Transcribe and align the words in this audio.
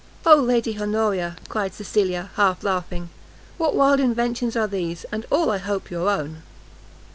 "O 0.25 0.33
Lady 0.35 0.79
Honoria!" 0.81 1.35
cried 1.47 1.75
Cecilia, 1.75 2.31
half 2.33 2.63
laughing, 2.63 3.11
"what 3.59 3.75
wild 3.75 3.99
inventions 3.99 4.55
are 4.55 4.65
these! 4.65 5.03
and 5.11 5.27
all 5.31 5.51
I 5.51 5.59
hope, 5.59 5.91
your 5.91 6.09
own?" 6.09 6.41